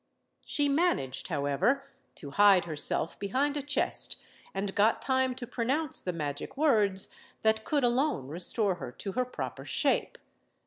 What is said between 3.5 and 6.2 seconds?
a chest, and got time to pronounce the